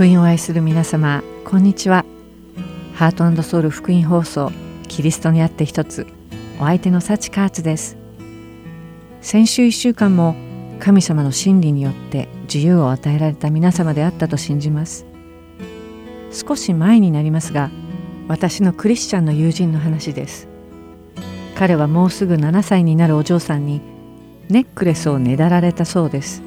[0.00, 2.06] 福音を愛する皆様こんにちは。
[2.94, 4.50] ハートソウル福音放送
[4.88, 6.06] キリストにあって一つ
[6.58, 7.98] お相手の幸カーツです。
[9.20, 10.36] 先週1週間も
[10.78, 15.04] 神様の真理によって自由を与えられた皆様であったと信じます。
[16.32, 17.70] 少し前になりますが
[18.26, 20.48] 私のクリスチャンの友人の話です。
[21.56, 23.82] 彼はもうすぐ7歳になるお嬢さんに
[24.48, 26.40] ネックレスをねだられたそうです。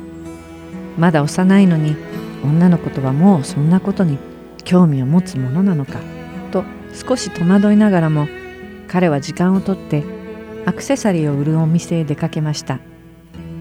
[0.97, 1.95] まだ幼いのに
[2.43, 4.17] 女の子とはもうそんなことに
[4.63, 5.99] 興味を持つものなのか
[6.51, 8.27] と少し戸惑いながらも
[8.87, 10.03] 彼は時間をとって
[10.65, 12.79] アクセサリーを売るお店へ出かけました。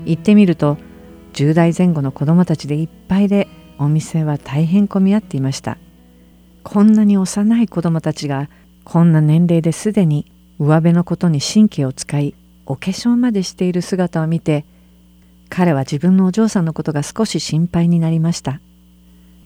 [0.05, 0.77] 行ってみると
[1.33, 5.79] 10代前後の子供たちでいっぱいでお店は大変混み合っていました。
[6.63, 8.49] こんなに幼い子供たちが
[8.85, 12.35] こんな年齢ですでに上辺のことに神経を使い
[12.67, 14.65] お化粧までしている姿を見て
[15.49, 18.61] 彼は自分のお嬢さんのことが少し心配になりました。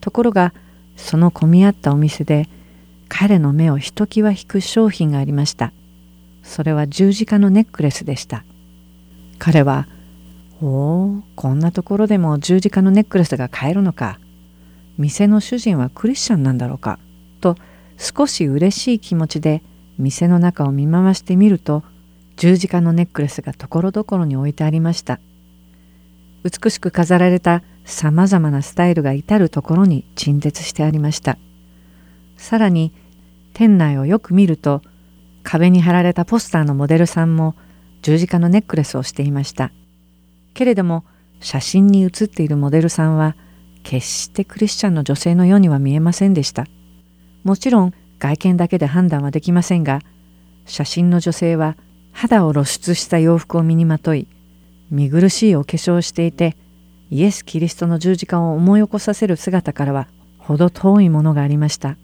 [0.06, 0.54] ところが
[0.94, 2.48] その混み合ったお店で
[3.08, 5.72] 彼の目をひときわ引く商品がありました。
[6.44, 8.44] それは十字架のネックレスでした。
[9.40, 9.88] 彼は
[10.62, 14.20] 「おおこんなところでも十字架のネックレスが買えるのか。
[14.96, 17.00] 店の主人はクリスチャンなんだろうか」
[17.42, 17.56] と
[17.96, 19.64] 少し嬉しい気持ちで
[19.98, 21.82] 店の中を見回してみると
[22.36, 25.18] 十字架のネックレスがところどころに置いてありました。
[26.44, 31.38] 美しく飾られたさまざまなスタイルが至るところに陳列してありました。
[32.36, 32.92] さらに
[33.54, 34.82] 店内をよく見ると
[35.42, 37.54] 壁に貼られたポスターのモデルさんも
[38.02, 39.70] 十字架のネックレスをしていました。
[40.52, 41.04] けれども
[41.40, 43.36] 写真に写っているモデルさんは
[43.84, 46.66] 決してクリスチャンの女性のようには見えませんでした。
[47.44, 50.00] もちろん外見だけで判断はできませんが
[50.64, 51.76] 写真の女性は
[52.10, 54.26] 肌を露出した洋服を身にまとい
[54.90, 56.56] 見苦しいお化粧をしていて
[57.10, 60.08] イエス・キリストの十字架を思い起こさせる姿からは
[60.38, 61.96] 程遠いものがありました。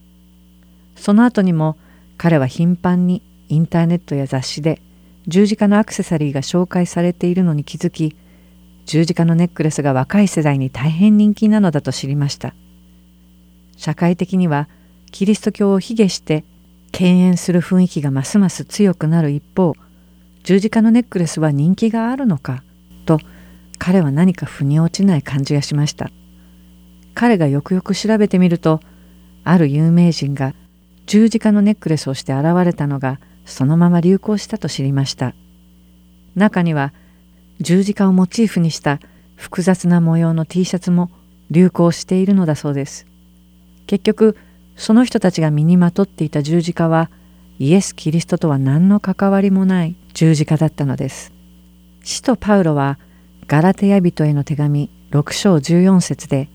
[0.96, 1.76] その後にも
[2.18, 4.80] 彼は頻繁にインターネットや雑誌で
[5.26, 8.16] 十字架のアクセサリーが紹介されているのに気づき
[8.86, 12.54] 十字架のネックレスが若い世代に大変人気なのだと知りました。
[13.76, 14.68] 社会的には
[15.10, 16.44] キリスト教を卑下して
[16.92, 19.74] 敬遠する雰囲気がますます強くなる一方
[20.42, 22.62] 十字架のネックレスは人気があるのか
[23.06, 23.18] と
[23.84, 26.12] 彼は何か腑に落ちない感じがしました。
[27.14, 28.78] 彼がよくよく調べてみると
[29.42, 30.54] ある有名人が
[31.06, 35.34] 十字架のネックレスをして現れたのがそのまま流行したと知りました。
[36.36, 36.92] 中には
[37.58, 39.00] 十字架をモチーフにした
[39.34, 41.10] 複雑な模様の T シャツも
[41.50, 43.08] 流行しているのだそうです。
[43.88, 44.36] 結局
[44.76, 47.10] その人たちが身にまとっていた十字架は
[47.58, 51.32] イエス・キリストとは何の関わりもない十字架だったのです。
[52.04, 53.00] 使徒パウロは
[53.52, 56.48] ガラテヤ人への手紙6章14節で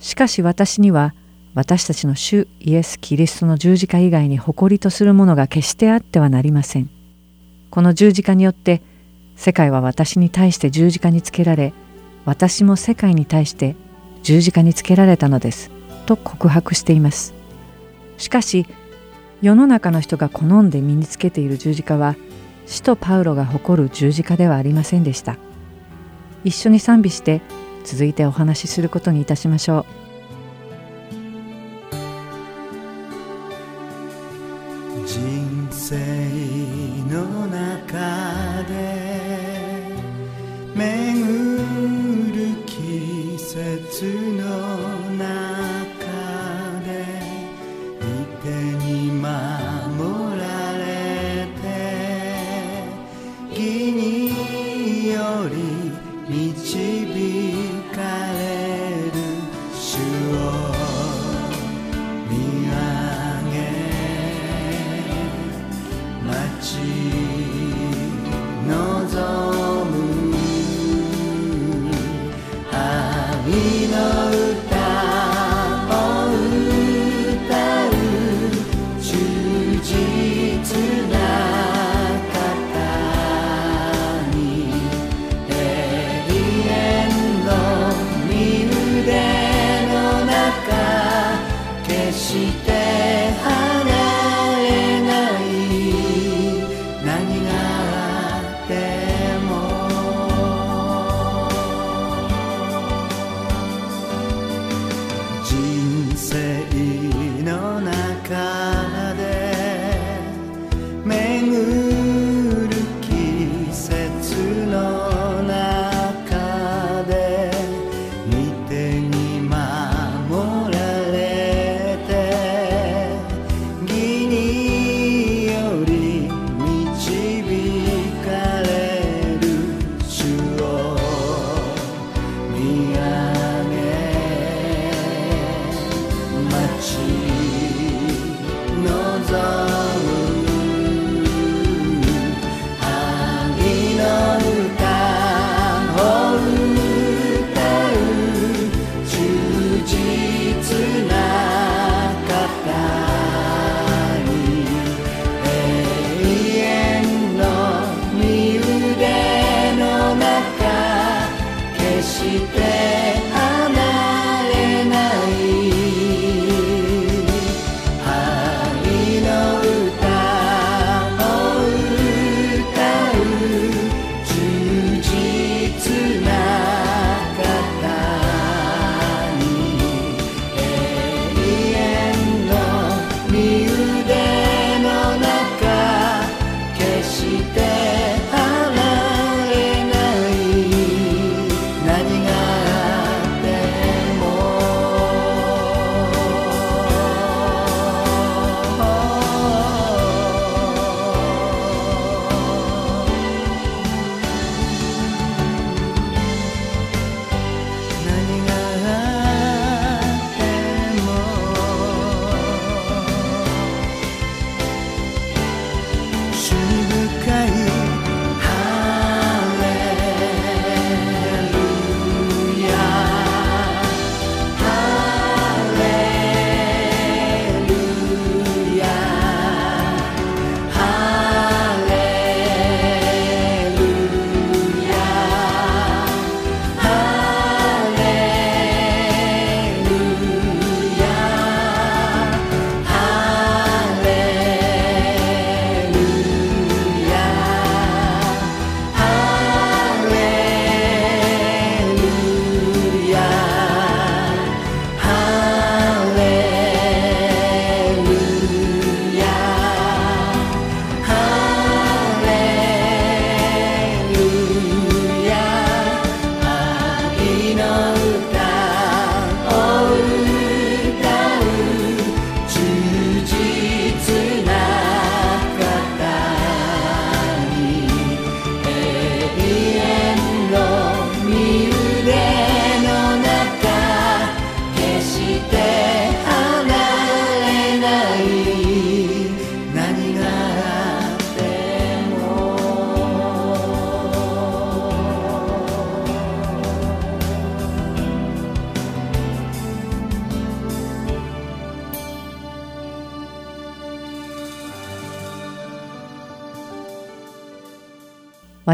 [0.00, 1.14] しかし私には
[1.54, 6.90] 私たちの主イエス・キリストの十字架以外に誇りとするものが決してあってはなりません。
[7.70, 8.82] この十字架によって
[9.36, 11.72] 世界は私に対して十字架につけられ
[12.24, 13.76] 私も世界に対して
[14.24, 15.70] 十字架につけられたのです
[16.06, 17.32] と告白しています。
[18.18, 18.66] しかし
[19.40, 22.16] 世の中の人が好んで身につけている十字架は
[22.66, 25.36] 使徒パウロが誇る十字架ではありませんでした。
[26.44, 27.40] 一緒に賛美して
[27.84, 29.84] 続いてお話しすることにいたしましょう。
[35.06, 35.96] 人生
[37.10, 38.72] の中で
[40.74, 44.04] 巡る季節
[44.36, 44.91] の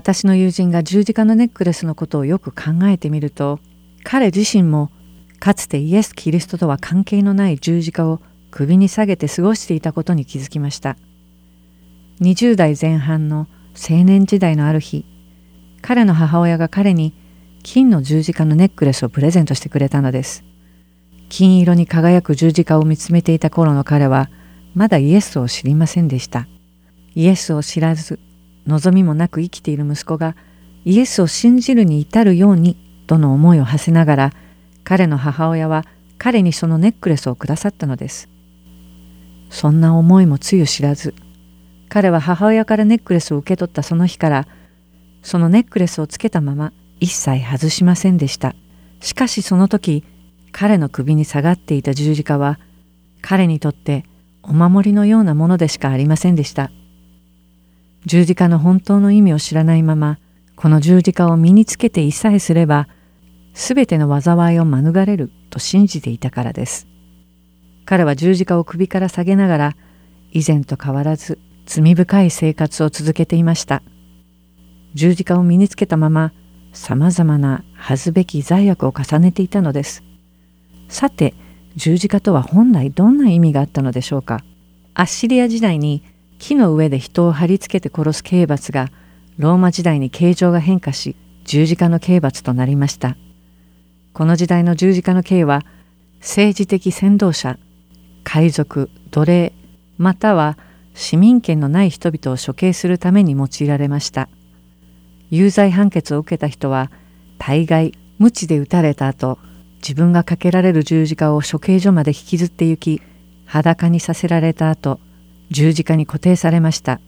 [0.09, 3.61] 私の友人が十字架のネックレスのことをよく考えてみると
[4.05, 4.91] 彼自身も
[5.39, 10.97] かつてイエス・キリストとは関係のない十字架を首に下げて過ごしていたことに気づきました。
[12.23, 15.05] 20代前半の青年時代のある日
[15.83, 17.13] 彼の母親が彼に
[17.63, 20.43] 金の十字架のネックレスをプレゼントしてくれたのです。
[21.29, 24.31] 金色に輝く十字架を見つめていた頃の彼は
[24.73, 26.49] まだイエスを知りませんでした。
[27.15, 28.19] イエスを知らず
[28.69, 30.37] 望みもなく生きている息子が
[30.85, 34.33] イエスを信じるに至るようにとの思いを馳せながら
[34.85, 35.85] 彼の母親は
[36.19, 38.29] 彼にそのネックレスをくださったのです。
[39.51, 41.15] そんな思いもつゆ知らず
[41.89, 44.47] 彼は母親からネックレスを受け取ったその日から
[45.23, 48.55] そのネックレスをつけたまま一切外しませんでした。
[49.01, 50.05] しかしその時
[50.53, 52.59] 彼の首に下がっていた十字架は
[53.23, 54.05] 彼にとって
[54.43, 56.71] お守りのようなものでしかありませんでした。
[58.07, 60.19] 十字架の本当の意味を知らないまま
[60.57, 62.89] この十字架を身につけていさえすれば
[63.55, 66.87] 全ての災いを免れると信じていたからです。
[67.85, 69.77] 彼は十字架を首から下げながら
[70.31, 73.83] 以前と変わらず罪深い生活を続けていました。
[74.95, 76.33] 十字架を身につけたまま
[76.73, 80.03] さまざまな恥ずべき罪悪を重ねていたのです。
[80.89, 81.35] さて
[81.77, 84.41] 十字架とは本来どんな意味があったのでしょうか。
[84.95, 86.03] アッシリア時代に
[86.39, 88.89] 木の上で人を貼り付けて殺す刑罰が
[89.37, 93.17] ローマ時代に形状が変化し十字架の刑罰となりました。
[94.13, 95.65] この時代の十字架の刑は
[96.21, 97.59] 政治的先導者
[98.25, 99.53] 海賊奴隷
[99.97, 100.59] または
[100.95, 104.29] 市民権のない人々を処刑するために用いられました。
[105.31, 106.91] 有罪判決を受けた人は
[107.39, 109.39] 大概無知で撃たれた後
[109.77, 113.03] 自分がかけられる十字架を処刑所まで引きずって行き
[113.45, 114.99] 裸にさせられた後
[115.51, 117.01] 十字架に固定されました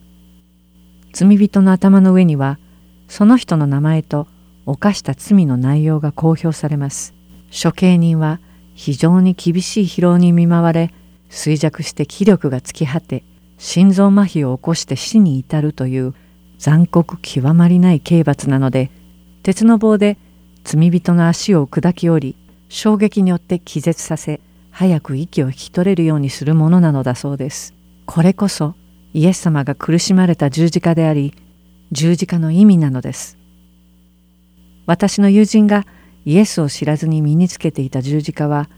[1.13, 2.59] 罪人の頭の上には
[3.07, 4.27] その人の名前と
[4.65, 7.13] 犯した罪の内容が公表されます
[7.51, 8.39] 処刑人は
[8.73, 10.93] 非常に厳しい疲労に見舞われ
[11.29, 13.23] 衰弱して気力が尽き果て
[13.57, 16.13] 心臓麻痺を起こして死に至るという
[16.57, 18.91] 残酷極まりない刑罰なので
[19.43, 20.17] 鉄の棒で
[20.63, 22.37] 罪人の足を砕き折り
[22.69, 27.80] 衝撃によって気絶させ早く息を引き取れるようにするものなのだそうです。
[28.05, 28.75] これこそ
[29.13, 31.33] イエス様が苦しまれた十字架であり
[31.91, 33.37] 十字架の意味なのです。
[34.85, 35.85] 私の友人が
[36.25, 38.69] イエスを知らずに身につけていた十字架は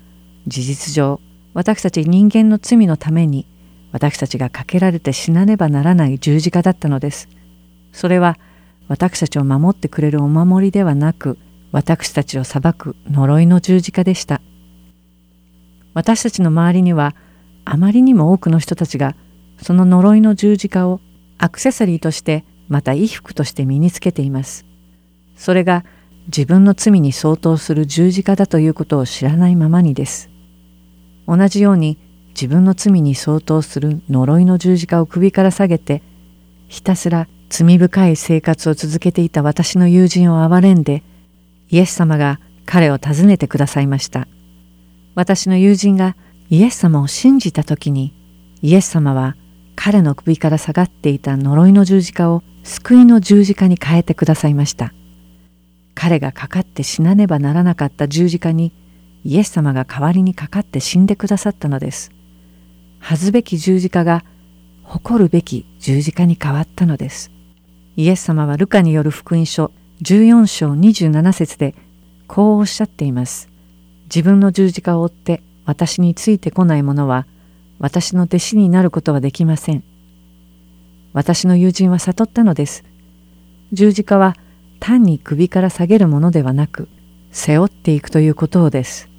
[0.48, 1.20] 事実上
[1.54, 3.48] 私たち人間の罪のために
[3.92, 7.30] 私たちがかけられて死なねばならない十字架だったのです。
[7.92, 8.38] それは
[8.88, 11.38] 私たちを守ってくれるお守りではなく
[11.72, 14.42] 私たちを裁く呪いの十字架でした
[15.94, 17.16] 私たちの周りには
[17.66, 19.16] あまりにも多くの人たちが
[19.62, 21.00] その呪いの十字架を
[21.38, 24.66] アクセサリーとしてまた衣服として身につけています。
[25.36, 25.84] それが
[26.28, 30.30] 自分の罪に相当する十字架だということを知らないままにです。
[31.28, 31.98] 同じように
[32.30, 36.02] 自分の罪に相当する呪いの十字架を首から下げて
[36.68, 41.04] ひたすら罪深い生活を続けていた私の友人を憐れんで
[41.70, 44.28] イエス様が彼を訪ねてくださいました。
[45.16, 46.16] 私の友人が
[46.54, 48.14] イエス様を信じた時に
[48.62, 49.36] イエス様は
[49.76, 54.94] 彼の首から下がっていた呪いの十字架を救いの十字架に変えてくださいました。
[55.96, 58.72] 彼がかかって死なねばならなかった十字架に
[59.24, 62.12] イエス様が代わりにかかって死んでくださったのです。
[63.00, 64.24] 恥ずべき十字架が
[64.84, 67.32] 誇るべき十字架に変わったのです。
[67.96, 69.72] イエス様はルカによる福音書
[70.04, 71.74] 14章27節で
[72.28, 73.50] こうおっしゃっています。
[74.04, 77.26] 自分の十字架を追って私についてこない者は
[77.80, 79.84] 私の弟子になることはできません。
[81.14, 82.84] 私の友人は悟ったのです。
[83.72, 84.36] 十字架は
[84.80, 86.88] 単に首から下げるものではなく
[87.32, 89.10] 背負っていくということをです。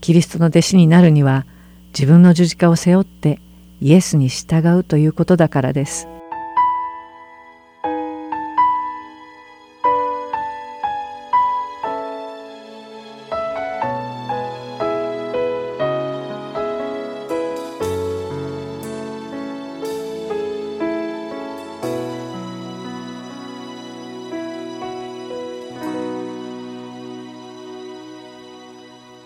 [0.00, 1.46] キリストの弟子になるには
[1.88, 3.40] 自分の十字架を背負って
[3.80, 6.08] イエスに従うということだからです。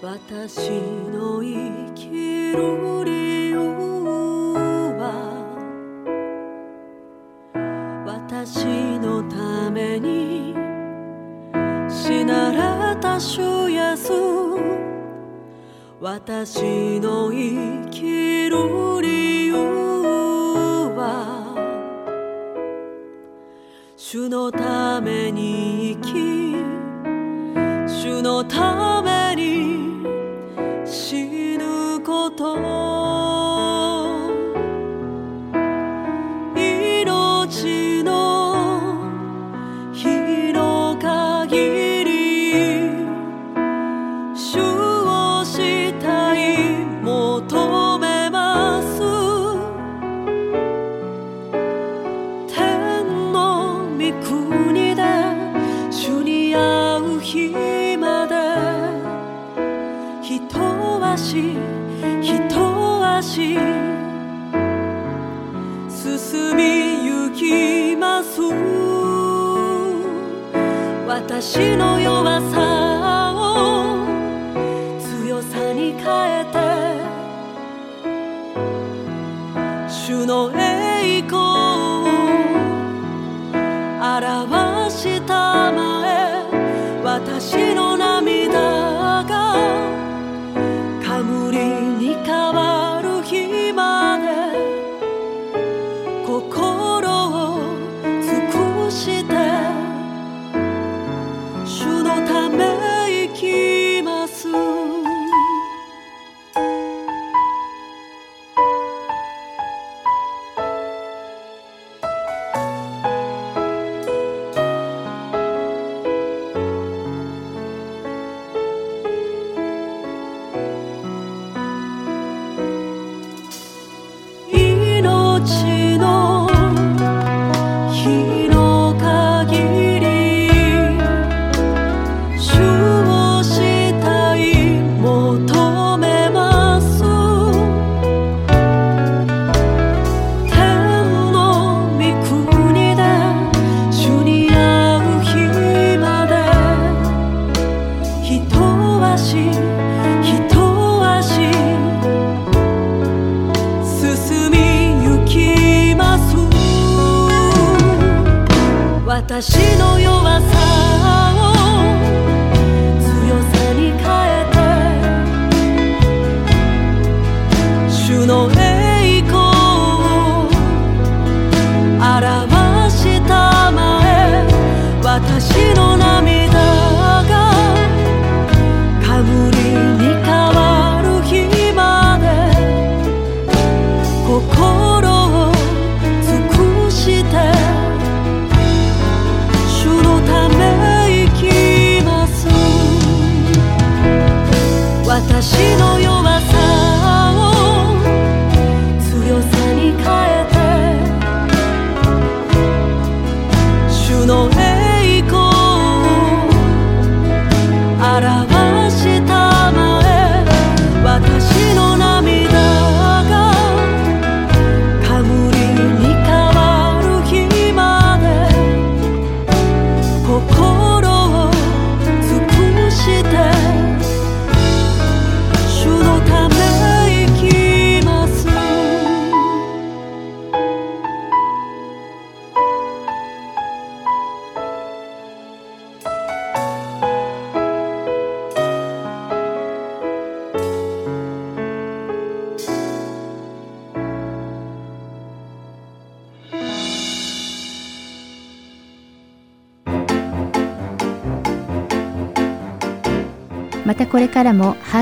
[0.03, 0.71] 私
[1.13, 3.59] の生きる理由
[4.97, 5.05] は
[8.07, 10.55] 私のために
[11.87, 13.95] 死なれた主イエ
[16.01, 19.55] 私の生きる理由
[20.97, 21.55] は
[23.99, 26.15] 主のために生き
[27.87, 29.20] 主のために
[32.41, 33.00] 痛
[71.41, 72.00] 私の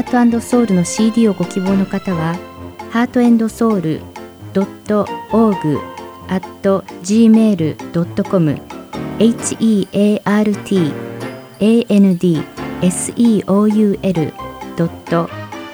[0.08, 2.36] ートソウルの CD をご希望の方は、
[2.90, 4.00] ハートソウル
[4.54, 5.78] .org
[6.28, 6.46] at
[7.02, 8.56] gmail.com
[9.18, 9.54] heart
[11.90, 12.18] and
[12.82, 13.98] seoul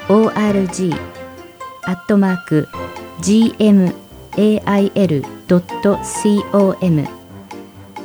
[0.08, 0.94] org
[1.86, 2.68] アットマーク
[3.20, 3.88] gmail.com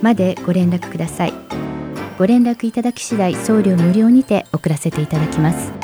[0.02, 1.34] までご連絡ください。
[2.20, 5.79] ご連絡いただき次第送料無料にて送らせていただきます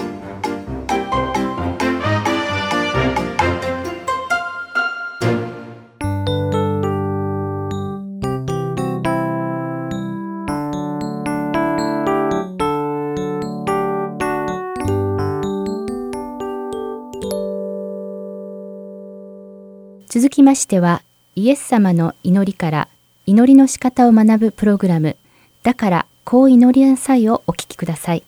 [20.15, 21.03] 続きましては
[21.35, 22.87] イエス様の祈りから
[23.25, 25.17] 祈りの仕方を学ぶプログラム
[25.61, 28.23] だからこう祈りなさいをお聞きください。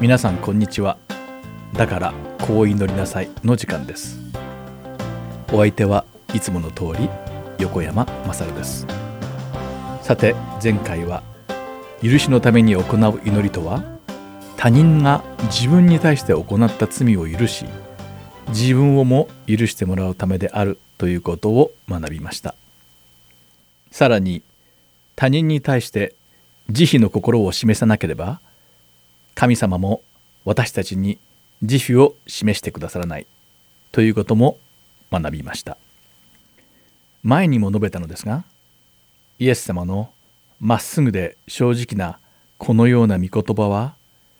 [0.00, 0.98] 皆さんこんにちは。
[1.72, 2.14] だから
[2.46, 4.20] こう祈りなさいの時間です。
[5.52, 7.10] お相手はいつもの通り
[7.58, 8.86] 横山勝です。
[10.06, 11.24] さて前回は
[12.00, 13.82] 許しのために行う祈りとは
[14.56, 17.64] 他人が自分に対して行った罪を許し
[18.50, 22.54] 自分をも許してもらうためであるということを学びました。
[23.90, 24.42] さらに
[25.16, 26.14] 他人に対して
[26.70, 28.38] 慈悲の心を示さなければ
[29.34, 30.02] 神様も
[30.44, 31.18] 私たちに
[31.64, 33.26] 慈悲を示してくださらない
[33.90, 34.56] ということも
[35.10, 35.76] 学びました。
[37.24, 38.44] 前にも述べたのですが
[39.38, 40.10] イエス様の
[40.60, 42.18] まっすぐで正直な
[42.56, 43.94] このような御言葉は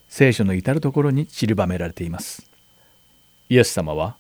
[0.08, 2.48] 聖書の至る所に散りばめられています。
[3.48, 4.16] イエス様は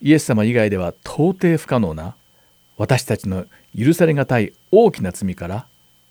[0.00, 2.14] イエス様以外では到底不可能な
[2.76, 5.66] 私たちの許されがたい大きな罪から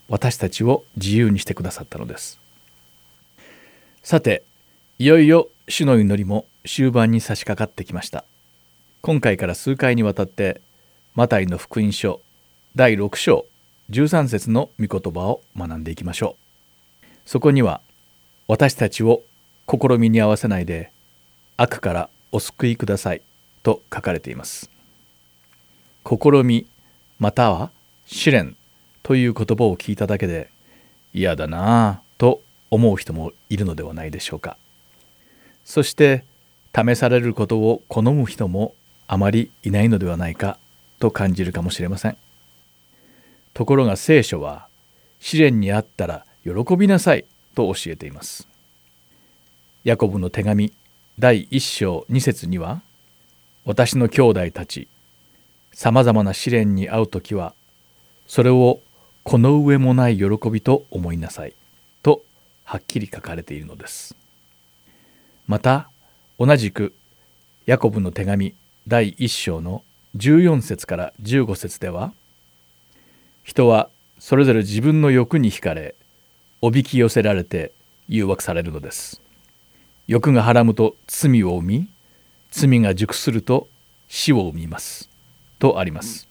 [0.10, 2.40] 私たちを自由にしてくださったのです。
[4.04, 4.44] さて
[4.98, 8.26] いよいよ主の祈りも終盤に差し掛かってきました。
[9.02, 10.60] 今回から数回にわたって
[11.16, 12.22] マタイの福音書
[12.76, 13.46] 第6章
[13.90, 16.36] 13節の御言葉を学んでいきましょ
[17.04, 17.06] う。
[17.26, 17.82] そこには
[18.48, 19.24] 私たちを
[19.68, 20.92] 試みに合わせないで
[21.58, 23.22] 悪からお救いください
[23.64, 24.70] と書かれています。
[26.06, 26.68] 試み
[27.20, 27.72] または
[28.06, 28.56] 試練
[29.04, 30.50] という言葉を聞いただけで
[31.14, 34.58] 嫌だなぁと思う人もいるのではないでしょうか。
[35.66, 36.24] そして
[36.76, 38.76] 試されることを好む人も
[39.08, 40.60] あまりいないのではないか
[41.00, 42.18] と感じるかもしれません。
[43.54, 44.68] ところが聖書は
[45.20, 48.48] 試練にあったら喜びなさいと教えています。
[49.84, 50.74] ヤコブの手紙
[51.18, 52.82] 第1章2節には
[53.66, 54.88] 私の兄弟たち
[55.74, 57.54] さまざまな試練に遭う時は
[58.28, 58.80] それを
[59.24, 61.54] この上もない喜びと思いなさい
[62.04, 62.24] と
[62.64, 64.16] はっきり書かれているのです。
[65.48, 65.90] また
[66.38, 66.94] 同じく
[67.66, 68.56] ヤコブの手紙
[68.88, 69.84] 第1章の
[70.18, 72.14] 14節から15節では
[73.50, 75.96] 人はそれぞれ自分の欲に惹かれ
[76.62, 77.72] おびき寄せられて
[78.08, 79.24] 誘惑されるのです。
[80.06, 81.88] 欲がはらむと罪を生み
[82.52, 83.68] 罪が熟すると
[84.08, 85.10] 死を生みます。
[85.58, 86.28] とあります。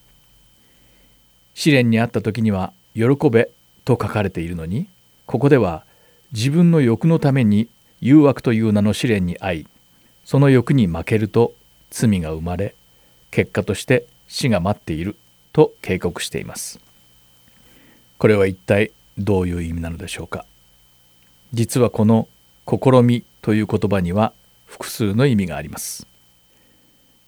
[1.55, 3.51] 試練にあった時には喜べ
[3.85, 4.87] と書かれているのに
[5.27, 5.85] ここでは
[6.33, 7.67] 自分の欲のために
[8.01, 9.67] 誘惑という名の試練に遭い
[10.25, 11.53] その欲に負けると
[11.91, 12.77] 罪が生まれ
[13.33, 15.17] 結果として死が待っている
[15.53, 16.79] と警告しています。
[18.19, 20.45] これは一体どういう意味なのでしょうか？
[21.53, 22.29] 実はこの
[22.67, 24.33] 試みという言葉には
[24.67, 26.07] 複数の意味があります。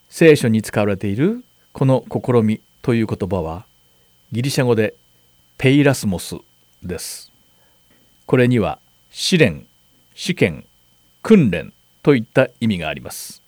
[0.08, 3.64] 聖書に使われているこの試みという言葉は
[4.32, 4.94] ギリシャ語で
[5.58, 6.36] ペイラスモス
[6.82, 7.30] です。
[8.26, 8.78] これには
[9.10, 9.66] 試練
[10.14, 10.64] 試験
[11.22, 11.72] 訓練
[12.02, 13.42] といった意味があります。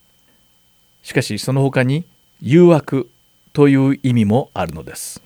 [1.03, 2.05] しかしその他に
[2.41, 3.11] 誘惑
[3.53, 5.21] という意味もあるのです。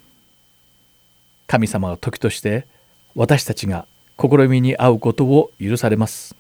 [1.47, 2.67] 神様は時として
[3.15, 3.87] 私たちが
[4.19, 6.37] 試みに遭うことを許されます。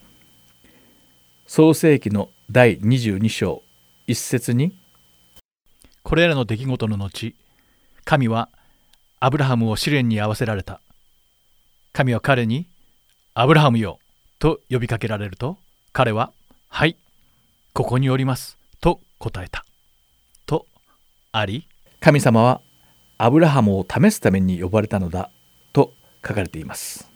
[1.47, 3.63] 創世紀の第22章
[4.07, 4.77] 一節に
[6.03, 7.35] これらの出来事の後
[8.05, 8.49] 神は
[9.21, 10.81] アブラハムを試練に合わせられた。
[11.93, 12.67] 神は彼に
[13.35, 13.99] 「アブラハムよ」
[14.39, 15.57] と呼びかけられると
[15.93, 16.33] 彼は
[16.69, 16.97] 「はい
[17.73, 19.65] ここにおります」と答えた。
[20.47, 20.67] と
[21.33, 21.67] あり
[22.01, 22.61] 神様は
[23.19, 25.31] アブラハムを試すために呼ばれたのだ
[25.73, 25.93] と
[26.27, 27.09] 書かれています。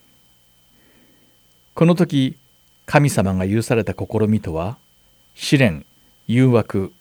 [1.74, 2.36] この時
[2.86, 4.76] 神様が許された試みとは
[5.34, 5.84] 試練
[6.26, 6.92] 誘惑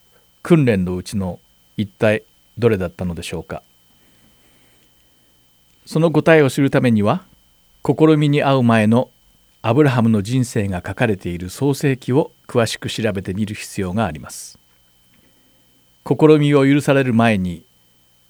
[0.42, 1.40] 訓練のうちの
[1.76, 2.22] 一体
[2.58, 3.62] どれだったのでしょうか。
[5.86, 7.24] その答えを知るためには
[7.84, 9.10] 試みに遭う前の
[9.62, 14.58] アブラハムの人生が書かれている創世記を詳しく調べてみる必要があります。
[16.06, 17.64] 試みを許される前に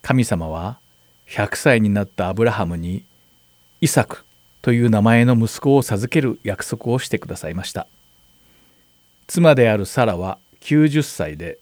[0.01, 0.79] 神様は
[1.27, 3.03] 100歳になったアブラハムに
[3.79, 4.25] イサク
[4.61, 7.87] という名前の息子を授ける約束をしてくださいました。
[9.27, 11.57] 妻であるサラは90歳で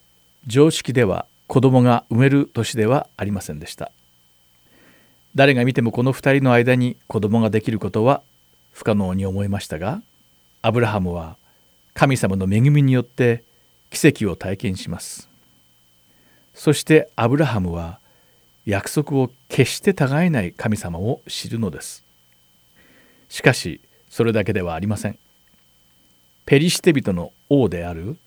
[0.47, 3.91] 常識では子供が産める年ではありませんでした。
[5.36, 8.21] 誰が見てもこの2人の間に子供ができることは
[8.73, 10.02] 不可能に思いましたが
[10.62, 11.38] アブラハムは
[11.93, 13.43] 神様の恵みによって
[13.91, 15.30] 奇跡を体験します。
[16.54, 17.98] そしてアブラハムは
[18.69, 22.03] 約束を決して違えない神様を知るのです。
[23.27, 25.17] しかしそれだけではありません。
[26.45, 28.17] ペリシテ人の王である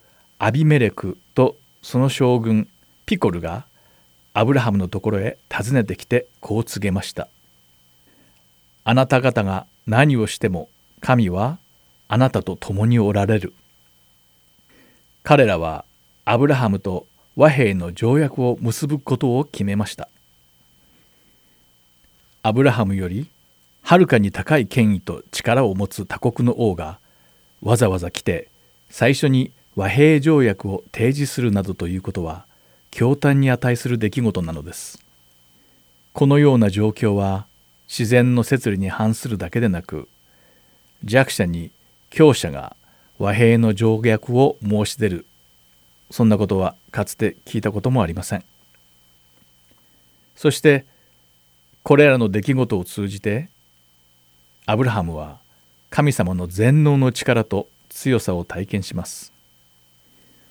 [0.41, 2.67] アビメレクとその将軍
[3.07, 3.67] ピコルが
[4.35, 7.29] アブラハムのところへ訪ねてきてこう告げました。
[8.83, 10.69] あなた方が何をしても
[11.01, 11.59] 神は
[12.09, 13.55] あなたと共におられる。
[15.23, 15.85] 彼らは
[16.25, 20.09] アブラハムと和平の条約を結ぶことを決めました。
[22.45, 23.29] アブラハムより
[23.83, 26.99] はるかに高い権威と力を持つ他国の王が
[27.63, 28.49] わざわざ来て
[28.91, 32.45] 最初に和平条約を提示するなどということは
[32.91, 34.99] 驚嘆に値する出来事なのです。
[36.13, 37.47] このような状況は
[37.89, 40.09] 自然の摂理に反するだけでなく
[41.05, 41.71] 弱者に
[42.11, 42.77] 強者が
[43.19, 45.27] 和平の条約を申し出る。
[46.11, 48.45] そんなことはかつて聞いたこともありません。
[50.35, 50.85] そして
[51.83, 53.49] これらの出来事を通じて
[54.67, 55.39] アブラハムは
[55.91, 59.33] 神様の全能の力と強さを体験します。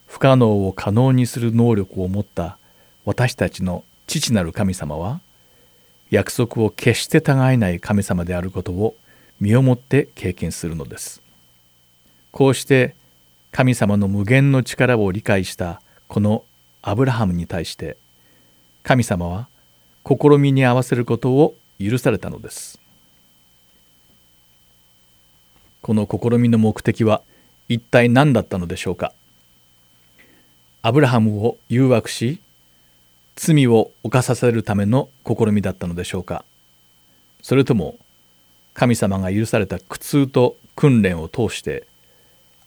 [0.07, 2.57] 不可能を可能にする能力を持った
[3.05, 5.21] 私たちの父なる神様は
[6.09, 8.95] 約束を決して違えない神様であることを
[9.39, 11.21] 身をもって経験するのです。
[12.31, 12.93] こうして
[13.51, 16.43] 神様の無限の力を理解したこの
[16.81, 17.95] アブラハムに対して
[18.83, 19.47] 神様は
[20.05, 22.79] 試みに合わせることを許されたのです。
[25.81, 27.21] この試みの目的は
[27.67, 29.13] 一体何だったのでしょうか？
[30.83, 32.39] アブラハムを誘惑し
[33.35, 36.43] 罪を犯させるための試みだったのでしょうか？
[37.41, 37.97] それとも
[38.73, 41.87] 神様が許された苦痛と訓練を通して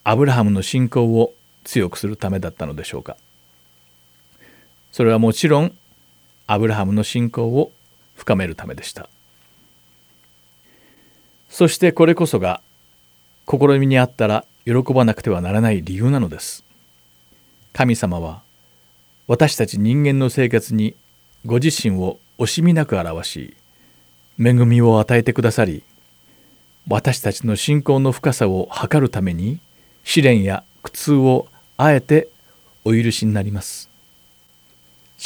[0.02, 1.32] アブラハムの信仰を
[1.64, 3.16] 強くするためだったのでしょうか？
[4.92, 5.72] それはもちろん
[6.46, 7.72] アブラハムの信仰を
[8.14, 9.08] 深めるためでした。
[11.48, 12.60] そしてこれこそが
[13.48, 16.64] 試みにあったら喜ばなくてはならない理由なのです。
[17.72, 18.42] 神様は
[19.26, 20.94] 私たち人間の生活に
[21.46, 23.56] ご自身を惜しみなく表し
[24.38, 25.82] 恵みを与えてくださり
[26.88, 29.58] 私たちの信仰の深さを測るために
[30.04, 32.28] 試練や苦痛をあえて
[32.84, 33.88] お許しになります。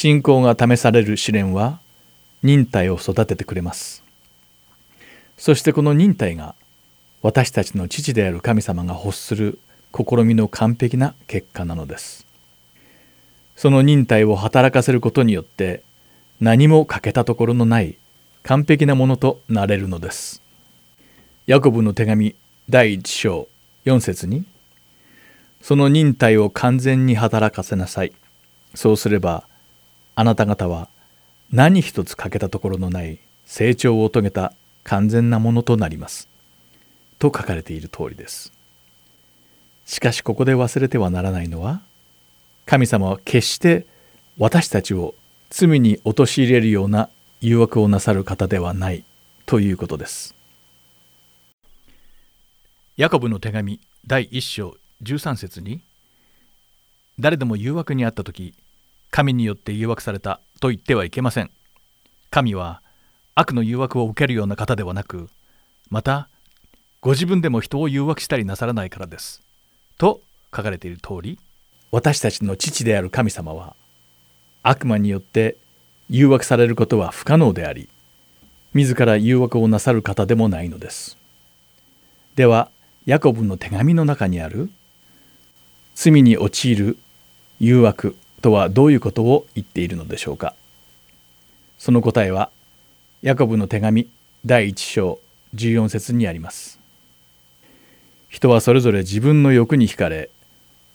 [0.01, 1.81] 信仰が試される試練は
[2.45, 4.05] 忍耐を育ててくれます。
[5.37, 6.55] そしてこの忍耐が
[7.21, 9.59] 私たちの父である神様が欲する
[9.93, 12.25] 試みの完璧な結果なのです。
[13.57, 15.83] その忍耐を働かせることによって
[16.41, 17.97] 何も欠けたところのない
[18.45, 20.43] 完璧なものとなれるのです。
[21.49, 22.37] ヤコブの手紙
[22.71, 23.49] 第1章
[23.85, 24.45] 4節に
[25.61, 28.13] その忍耐を完全に働かせなさい。
[28.77, 29.48] そうすれば
[30.19, 30.89] あなた方は
[31.53, 34.53] 何一つ欠けたところのない成長を遂げた
[34.83, 36.29] 完全なものとなります。
[37.21, 38.53] と書かれている通りです。
[39.87, 41.83] しかしここで忘れてはならないのは
[42.67, 43.87] 神様は決して
[44.39, 45.15] 私たちを
[45.51, 49.05] 罪に陥れるような誘惑をなさる方ではない
[49.47, 50.35] ということです。
[52.97, 55.81] ヤコブの手紙第1章13節に
[57.21, 58.55] 誰でも誘惑にあった時
[59.11, 61.51] 神によって誘惑されたと言ってはいけません
[62.31, 62.83] 神は
[63.35, 65.29] 悪の誘惑を受けるような方ではなく
[65.91, 66.29] また
[67.01, 69.41] ご自分でも人を誘惑したりなさらないからです。
[69.99, 70.21] と
[70.55, 71.39] 書かれている通り
[71.91, 73.77] 私たちの父である神様は
[74.63, 75.57] 悪魔によって
[76.11, 77.89] 誘惑されることは不可能であり
[78.75, 81.17] 自ら誘惑をなさる方でもないのです。
[82.35, 82.71] では
[83.07, 84.71] ヤコブの手紙の中にある
[85.95, 86.99] 罪に陥る
[87.61, 90.55] 誘惑とはどういうことを言っているのでしょうか。
[91.79, 92.51] その答えは
[93.23, 94.09] ヤコブの手紙
[94.47, 95.19] 第1章
[95.55, 96.79] 14節にあります。
[98.29, 100.31] 人はそれぞれ自分の欲に惹かれ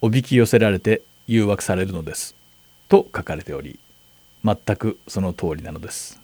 [0.02, 2.36] おびき寄せられて誘惑されるのです。
[2.90, 3.80] と書かれており
[4.44, 6.20] 全くその通りなのです。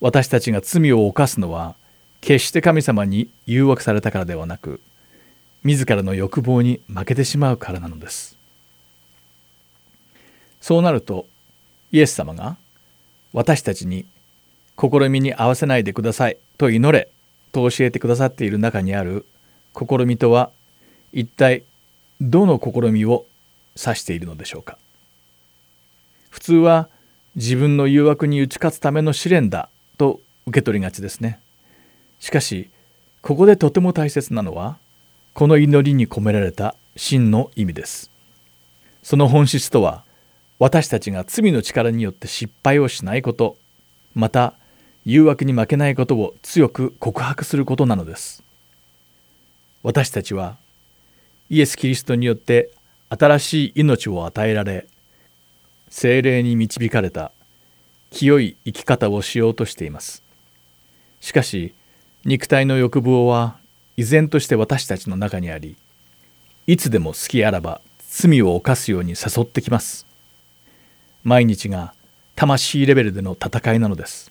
[0.00, 1.74] 私たちが罪を犯すのは
[2.20, 4.80] 決して神様に誘惑されたからではなく
[5.64, 8.35] 自らの欲望に負けてしまうからなのです。
[10.66, 11.28] そうなると
[11.92, 12.56] イエス様が
[13.32, 14.04] 私たちに
[14.76, 17.08] 試みに合わせないでくださいと祈れ
[17.52, 19.26] と教えてくださっている中にある
[19.78, 20.50] 試みとは
[21.12, 21.62] 一体
[22.20, 23.26] どの試みを
[23.80, 24.76] 指しているのでしょうか？
[26.30, 26.88] 普通は
[27.36, 31.38] 自分の誘惑に打ち勝つための試練だと受け取りがちですね。
[32.18, 32.70] しかし
[33.22, 34.78] ここでとても大切なのは
[35.32, 38.10] この祈りに込められた真の意味です。
[39.04, 40.04] その本質とは
[40.58, 43.58] 私たちが罪の力によって失敗をしないこと
[44.14, 44.54] また
[45.04, 48.42] 誘惑に負けないことを強く告白することなのです。
[49.82, 50.56] 私たちは
[51.48, 52.70] イエス・キリストによって
[53.08, 54.86] 新しい命を与えられ
[55.88, 57.30] 精霊に導かれた
[58.10, 60.22] 清い生き方をしようとしています。
[61.20, 61.74] しかし
[62.24, 63.58] 肉体の欲望は
[63.96, 65.76] 依然として私たちの中にあり
[66.66, 70.05] いつでも好きあらば罪を犯すように誘ってきます。
[71.26, 71.92] 毎日が
[72.36, 74.30] 魂レベルでの戦いなのです。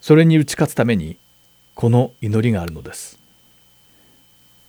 [0.00, 1.18] それに打ち勝つために
[1.74, 3.18] この祈りがあるのです。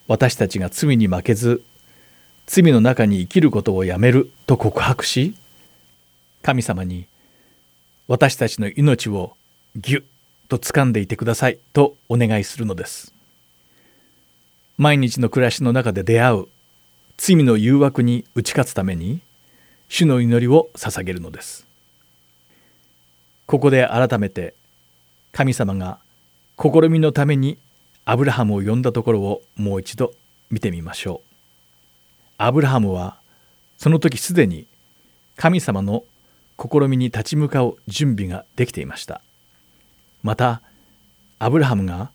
[0.09, 1.63] 私たちが罪に負けず
[2.45, 5.33] 罪の中に生きることをやめると告白し
[6.41, 7.05] 神様に
[8.09, 9.37] 私たちの命を
[9.77, 10.01] ぎゅっ
[10.49, 13.13] と掴んでいてくださいとお願いするのです。
[14.77, 16.47] 毎日の暮らしの中で出会う
[17.15, 19.21] 罪の誘惑に打ち勝つために
[19.89, 21.65] 主の祈りを捧げるのです。
[23.47, 24.53] ここで改めて
[25.31, 25.97] 神様が
[26.57, 27.57] 試みのために
[28.05, 30.13] アブラハムを呼んだところをもう一度
[30.51, 31.33] 見てみましょう。
[32.37, 33.17] アブラハムは
[33.79, 34.67] その時すでに
[35.35, 36.03] 神様の
[36.57, 39.21] 試みに立ち向かう準備ができていました。
[40.21, 40.61] また
[41.39, 42.11] アブラハムが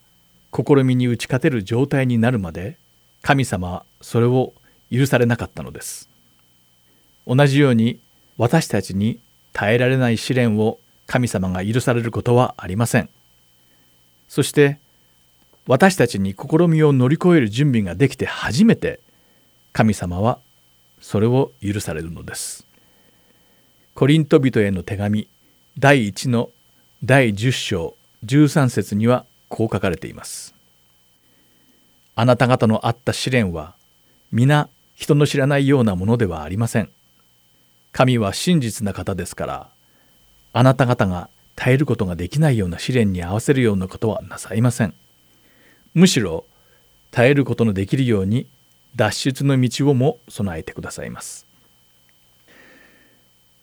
[0.52, 2.78] 試みに打ち勝てる状態になるまで
[3.22, 4.52] 神様はそれを
[4.92, 6.13] 許されなかったのです。
[7.26, 8.00] 同じように
[8.36, 9.18] 私たちに
[9.52, 13.08] 耐えられない試練を神様が許されることはありません。
[14.28, 14.78] そして
[15.66, 19.00] 私たちに試みを乗り越える準備ができて初めて
[19.72, 20.38] 神様は
[21.00, 22.66] それを許されるのです。
[23.94, 25.28] コリント人への手紙
[25.78, 26.50] 第1の
[27.04, 30.54] 第10章13節にはこう書かれています。
[32.16, 33.74] あなた方のあった試練は
[34.32, 36.90] 皆人の知らないようなものではありません。
[37.94, 39.70] 神は真実な方ですから
[40.52, 44.94] あなた方が耐えることができないような試練に合わせるようなことはなさいません。
[45.94, 46.44] むしろ
[47.12, 48.48] 耐えることのできるように
[48.96, 51.46] 脱出の道をも備えてくださいます。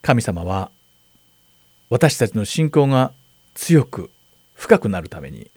[0.02, 0.72] 神様は
[1.90, 3.12] 私たちの信仰が
[3.54, 4.10] 強く
[4.56, 5.52] 深くなるために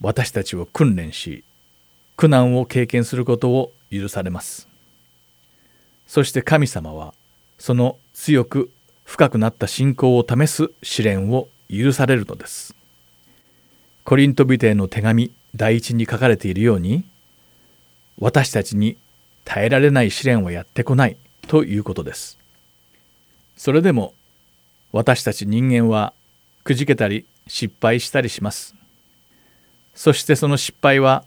[0.00, 1.42] 私たちを訓練し
[2.16, 4.68] 苦難を経験することを許されます。
[6.06, 7.12] そして神様は
[7.58, 8.70] その強く
[9.04, 12.74] 深くなった信仰を試す試練を許されるのです。
[14.04, 17.04] コリント人への手紙第一に書かれているように
[18.18, 18.96] 私たちに
[19.44, 21.16] 耐えられない試練はやってこない
[21.48, 22.38] ということです。
[23.56, 24.14] それでも
[24.92, 26.12] 私たち人間は
[26.64, 28.74] くじけたり失敗したりします。
[29.94, 31.24] そしてその失敗は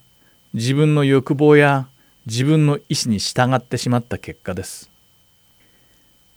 [0.54, 1.88] 自分の欲望や
[2.26, 4.89] 自分の意思に従ってしまった結果です。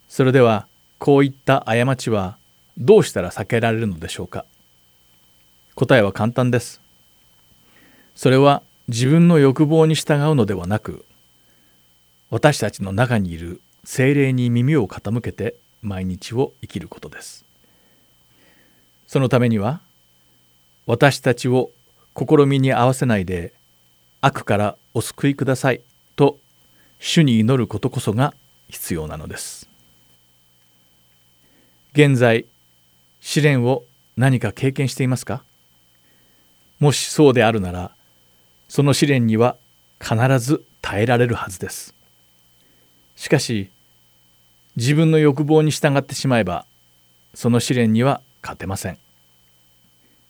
[0.07, 0.67] それでは
[0.99, 2.37] こういった過ちは
[2.77, 4.45] どうしたら避けられるのでしょうか？
[5.75, 6.81] 答えは簡単です。
[8.15, 11.05] それは自分の欲望に従うのではなく
[12.29, 17.43] 私たちの中にいる精霊に耳を傾けて毎日を生きることです。
[19.07, 19.81] そのためには
[20.85, 21.71] 私たちを
[22.15, 23.53] 試みに合わせないで
[24.21, 25.81] 悪からお救いください
[26.15, 26.37] と
[26.99, 28.33] 主に祈ることこそが
[28.69, 29.67] 必要なのです。
[31.93, 32.45] 現在
[33.21, 33.83] 試練を
[34.17, 35.43] 何か経験していますか？
[36.79, 37.91] もしそうであるなら
[38.67, 39.57] その試練には
[40.01, 41.93] 必ず耐えられるはずです。
[43.15, 43.69] しかし
[44.75, 46.65] 自分の欲望に従ってしまえば
[47.35, 48.97] その試練には勝てません。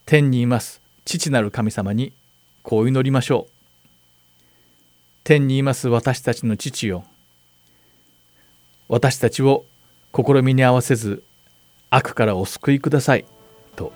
[0.05, 2.11] 天にいます父なる神様に
[2.61, 3.51] こう祈りましょう。
[5.23, 7.05] 天にいます私たちの父よ。
[8.89, 9.63] 私たちを
[10.13, 11.23] 試みに合わせず
[11.95, 13.25] 悪からお救いください。
[13.75, 13.93] と。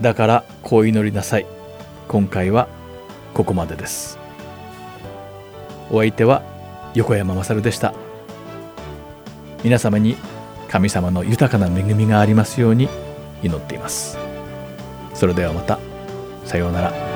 [0.00, 1.46] だからこう祈りなさい。
[2.08, 2.66] 今回は
[3.32, 4.18] ここまでです。
[5.88, 6.42] お相手は
[6.96, 7.94] 横山勝でした。
[9.62, 10.16] 皆様に
[10.68, 12.88] 神様の豊かな恵みがありますように
[13.44, 14.18] 祈っています。
[15.14, 15.78] それではまた。
[16.44, 17.09] さようなら。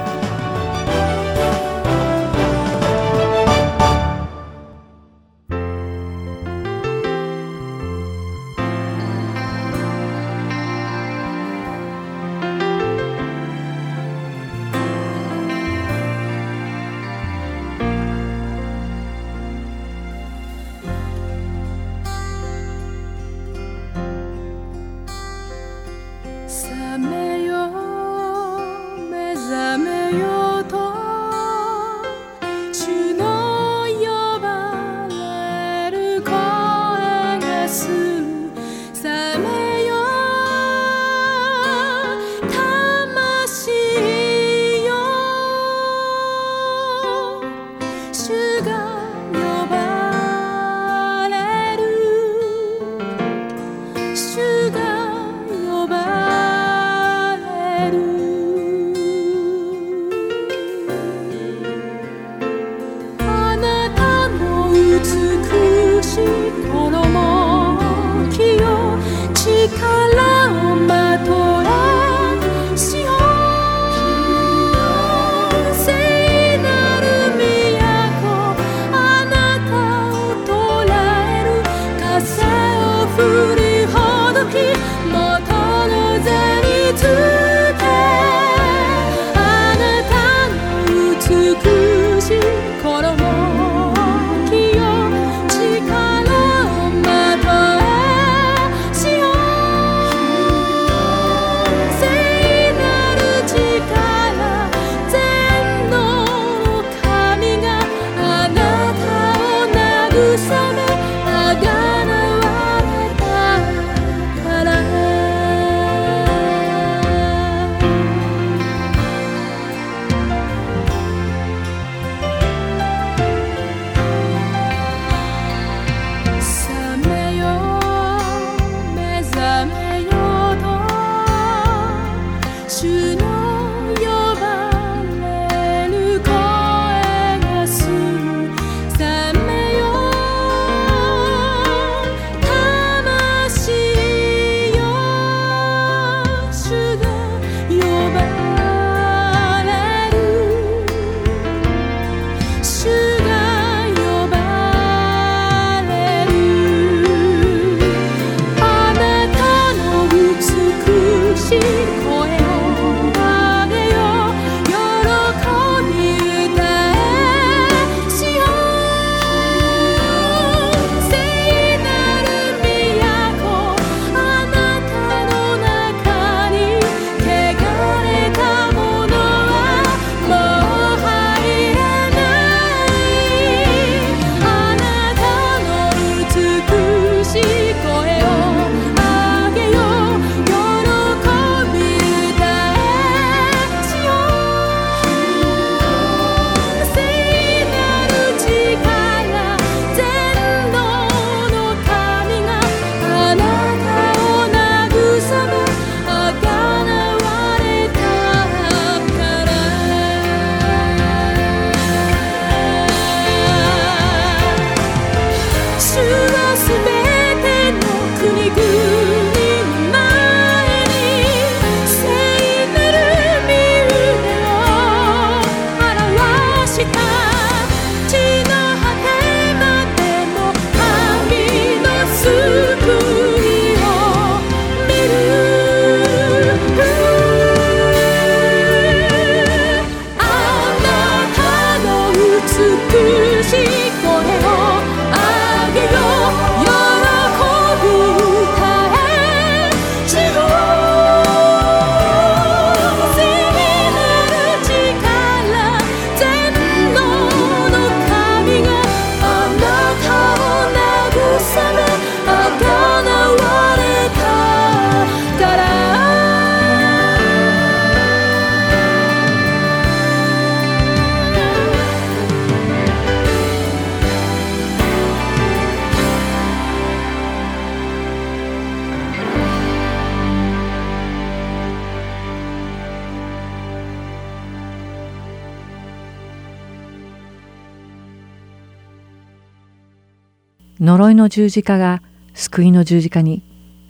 [291.24, 292.02] の十字架が
[292.34, 293.42] 救いの十字架に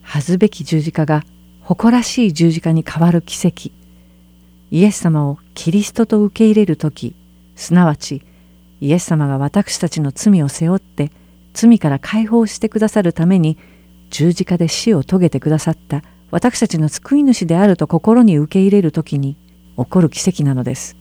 [0.03, 1.25] 恥ずべき十字架が
[1.63, 3.71] 誇らしい十字架に変わる奇跡
[4.71, 7.17] イエス様をキリストと受け入れる時
[7.57, 8.23] すなわち
[8.81, 11.11] イエス様が私たちの罪を背負って
[11.55, 13.59] 罪から解放してくださるために
[14.11, 19.37] 十字架で死を遂げてくださった私たちの救い主であると心に受け入れる時に
[19.77, 20.97] 起こる奇跡なのです。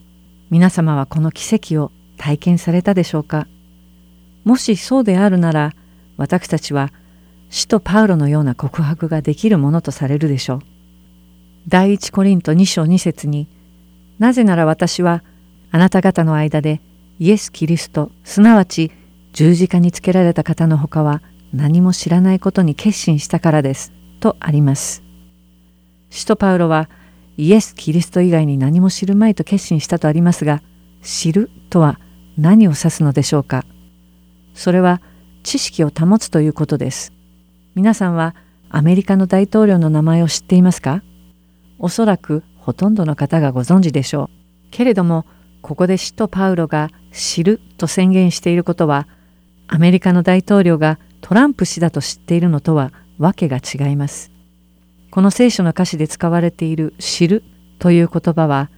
[0.50, 3.48] 皆様はこの奇跡を体験されたでしょうか
[4.44, 5.74] もしそうであるなら
[6.18, 6.92] 私たちは
[7.50, 10.60] 使徒パウロのような告白ができるものとされるでしょう。
[11.68, 13.48] 第一コリント2章2節に
[14.20, 15.24] なぜなら私は
[15.72, 16.82] あなた方の間で
[17.20, 18.92] イエス・キリストすなわち
[19.32, 21.22] 十字架につけられた方のほかは
[21.54, 25.04] 何も知らないことに決心したからですとあります。
[26.10, 26.90] 使徒パウロは
[27.38, 30.62] イエス・キリスト以外に何も知るまいと決心したとありますが
[31.02, 32.00] 知るとは
[32.38, 33.66] 何を指すのでしょうか
[34.54, 35.02] それは
[35.44, 37.14] 知識を保つということです。
[37.76, 38.36] 皆さんは
[38.70, 41.04] アメリカの大統領の名前を知っていますか？
[41.80, 44.38] おそらくほとんどの方がご存知でしょう。
[44.72, 45.26] けれども
[45.62, 49.08] ここで使徒パウロが知ると宣言していることは
[49.68, 54.32] アメリカの大統領がトランプ氏だと知っているのとはわけが違います。
[55.12, 57.44] この聖書の歌詞で使われている知る
[57.80, 58.72] という言葉は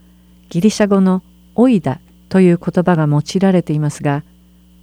[0.49, 1.21] ギリシャ語の
[1.53, 4.23] オイダという言葉が用いられていますが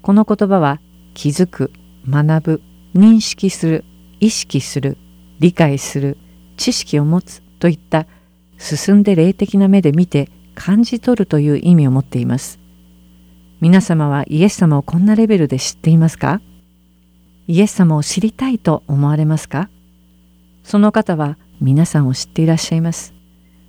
[0.01, 0.81] この言葉は
[1.15, 1.73] 気づく
[2.09, 2.63] 学ぶ
[2.95, 3.85] 認識する
[4.21, 4.99] 意識する
[5.41, 6.17] 理解する
[6.57, 8.07] 知識を持つといった
[8.59, 12.61] 進んで霊的な目で見て感じ取るという意味を持っています。
[13.61, 16.41] 皆様はイエス様をこんなレベルで知っていますか？
[17.49, 19.71] イエス様を知りたいと思われますか？
[20.63, 23.15] その方は皆さんを知っていらっしゃいます。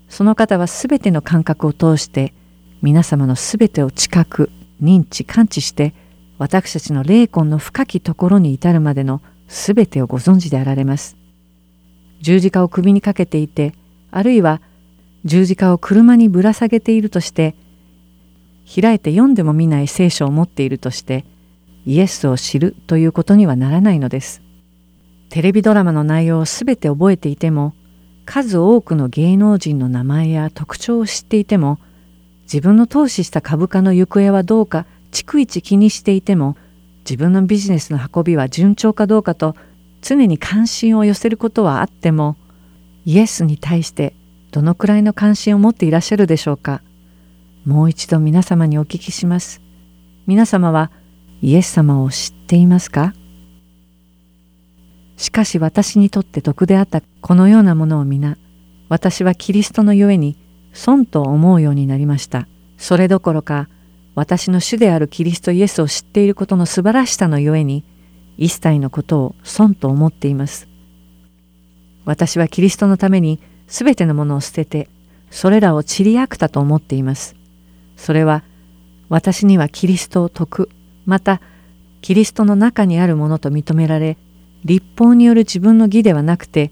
[0.10, 2.34] その方はすべての感覚を通して
[2.82, 5.96] 皆様のすべてを知覚、認知、感知して
[6.44, 11.16] 私たちの霊魂の深きところに至るまでのすべてをご存知であられます。
[12.20, 13.74] 十字架を首にかけていて、
[14.12, 14.60] あるいは
[15.24, 17.56] 十字架を車にぶら下げているとして、
[18.66, 21.24] 開いて読んでも見ない聖書を持っているとして、
[21.86, 24.42] イエスを知るということにはならないのです。
[25.30, 27.74] テレビドラマの内容をすべて覚えていても、
[28.26, 31.80] 数多くの芸能人の名前や特徴を知っていても、
[32.44, 36.58] 自分の投資した株価の行方はどうか逐一気にしていても
[37.06, 39.56] 自分のビジネスの運びは順調かどうかと
[40.02, 42.36] 常に関心を寄せることはあっても
[43.06, 44.16] イエスに対して
[44.52, 46.82] どのくらいの関心を持っていらっしゃるでしょうか
[47.66, 49.62] もう一度皆様にお聞きします。
[50.28, 50.92] 皆様は
[51.42, 53.14] イエス様を知っていますか？
[55.16, 58.38] しかし私にとって得であったこのようなものを皆
[58.90, 60.38] 私はキリストのゆえに
[60.74, 62.48] 損と思うようになりました。
[62.78, 63.70] それどころか、
[64.16, 67.84] 私の主であるキリストイエスを知っていることの素晴らしさのゆえに、
[68.38, 70.68] 一切のことを損と思っています。
[72.06, 74.90] 私はキリストのために全てのものを捨てて、
[75.30, 77.36] それらを散りあくたと思っています。
[77.96, 78.44] それは、
[79.10, 80.70] 私にはキリストを説く、
[81.06, 81.42] また、
[82.02, 84.18] キリストの中にあるものと認められ、
[84.64, 86.72] 立法による自分の義ではなくて、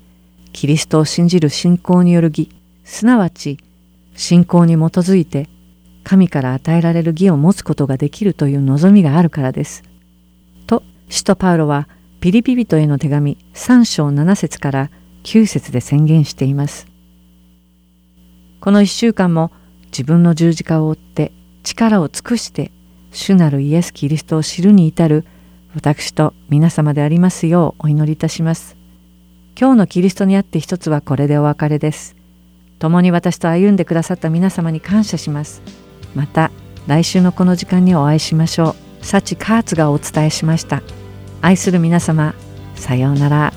[0.54, 2.50] キリストを信じる信仰による義、
[2.84, 3.58] すなわち
[4.16, 5.48] 信仰に基づいて
[6.04, 9.84] 神から与えられる義を持つことができるという望みがあるからです。
[10.68, 11.88] と、使徒パウロは
[12.20, 14.92] ピリピ人への手紙3章7節から
[15.24, 16.88] 9節で宣言しています。
[18.60, 19.52] この一週間も
[19.86, 21.32] 自分の十字架を追って
[21.64, 22.72] 力を尽くして
[23.12, 25.26] 主なるイエス・キリストを知るに至る
[25.76, 28.78] 私と皆様でありますようお祈りいたします。
[29.60, 32.22] 今日のキリストにあって一つはこれでお別れです。
[32.82, 35.62] 共に私と歩んでくださった皆様に感謝します
[36.16, 36.52] また
[36.88, 39.06] 来週のこの時間にお会いしましょう。
[39.06, 40.82] 幸カーツがお伝えしました。
[41.42, 42.36] 愛する皆様
[42.76, 43.54] さようなら。